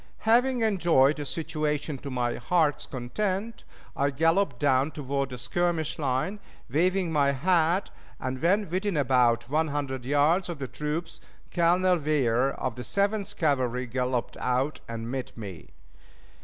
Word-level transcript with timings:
Having 0.25 0.61
enjoyed 0.63 1.17
the 1.17 1.27
situation 1.27 1.99
to 1.99 2.09
my 2.09 2.33
heart's 2.37 2.87
content, 2.87 3.63
I 3.95 4.09
galloped 4.09 4.57
down 4.57 4.89
toward 4.89 5.29
the 5.29 5.37
skirmish 5.37 5.99
line, 5.99 6.39
waving 6.71 7.11
my 7.11 7.33
hat, 7.33 7.91
and 8.19 8.41
when 8.41 8.67
within 8.71 8.97
about 8.97 9.47
one 9.47 9.67
hundred 9.67 10.03
yards 10.03 10.49
of 10.49 10.57
the 10.57 10.67
troops, 10.67 11.21
Colonel 11.53 11.99
Weir, 11.99 12.49
of 12.49 12.77
the 12.77 12.83
Seventh 12.83 13.37
Cavalry, 13.37 13.85
galloped 13.85 14.37
out 14.37 14.79
and 14.87 15.11
met 15.11 15.37
me. 15.37 15.69